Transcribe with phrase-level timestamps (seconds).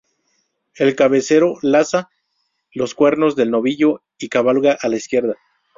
[0.77, 2.09] El "cabecero" laza
[2.73, 5.35] los cuernos del novillo y cabalga a la izquierda.